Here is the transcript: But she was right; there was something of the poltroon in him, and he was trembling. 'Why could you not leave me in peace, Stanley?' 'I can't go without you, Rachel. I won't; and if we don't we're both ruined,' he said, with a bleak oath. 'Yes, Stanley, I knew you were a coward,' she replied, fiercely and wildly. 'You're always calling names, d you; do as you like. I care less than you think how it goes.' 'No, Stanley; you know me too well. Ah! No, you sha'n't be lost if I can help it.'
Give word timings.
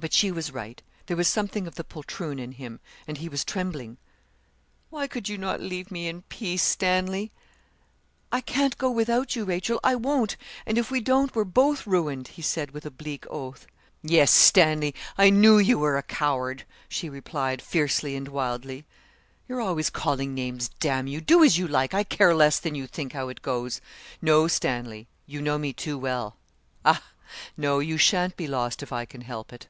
But 0.00 0.12
she 0.12 0.30
was 0.30 0.52
right; 0.52 0.82
there 1.06 1.16
was 1.16 1.28
something 1.28 1.66
of 1.66 1.76
the 1.76 1.84
poltroon 1.84 2.38
in 2.38 2.52
him, 2.52 2.78
and 3.08 3.16
he 3.16 3.26
was 3.30 3.42
trembling. 3.42 3.96
'Why 4.90 5.06
could 5.06 5.30
you 5.30 5.38
not 5.38 5.62
leave 5.62 5.90
me 5.90 6.08
in 6.08 6.22
peace, 6.22 6.62
Stanley?' 6.62 7.32
'I 8.30 8.42
can't 8.42 8.76
go 8.76 8.90
without 8.90 9.34
you, 9.34 9.46
Rachel. 9.46 9.80
I 9.82 9.94
won't; 9.94 10.36
and 10.66 10.76
if 10.76 10.90
we 10.90 11.00
don't 11.00 11.34
we're 11.34 11.44
both 11.46 11.86
ruined,' 11.86 12.28
he 12.28 12.42
said, 12.42 12.72
with 12.72 12.84
a 12.84 12.90
bleak 12.90 13.26
oath. 13.30 13.66
'Yes, 14.02 14.30
Stanley, 14.30 14.94
I 15.16 15.30
knew 15.30 15.56
you 15.58 15.78
were 15.78 15.96
a 15.96 16.02
coward,' 16.02 16.66
she 16.86 17.08
replied, 17.08 17.62
fiercely 17.62 18.14
and 18.14 18.28
wildly. 18.28 18.84
'You're 19.48 19.62
always 19.62 19.88
calling 19.88 20.34
names, 20.34 20.68
d 20.80 20.88
you; 21.10 21.22
do 21.22 21.42
as 21.42 21.56
you 21.56 21.66
like. 21.66 21.94
I 21.94 22.04
care 22.04 22.34
less 22.34 22.58
than 22.58 22.74
you 22.74 22.86
think 22.86 23.14
how 23.14 23.30
it 23.30 23.40
goes.' 23.40 23.80
'No, 24.20 24.48
Stanley; 24.48 25.06
you 25.24 25.40
know 25.40 25.56
me 25.56 25.72
too 25.72 25.96
well. 25.96 26.36
Ah! 26.84 27.02
No, 27.56 27.78
you 27.78 27.96
sha'n't 27.96 28.36
be 28.36 28.46
lost 28.46 28.82
if 28.82 28.92
I 28.92 29.06
can 29.06 29.22
help 29.22 29.50
it.' 29.50 29.66